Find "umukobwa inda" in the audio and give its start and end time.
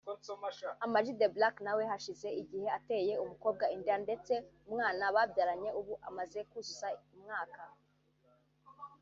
3.23-3.95